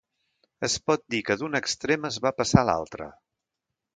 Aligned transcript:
Es 0.67 0.75
pot 0.91 1.03
dir 1.15 1.19
que 1.27 1.35
d'un 1.41 1.59
extrem 1.59 2.09
es 2.11 2.19
va 2.27 2.33
passar 2.39 2.63
a 2.65 2.69
l'altre. 2.73 3.11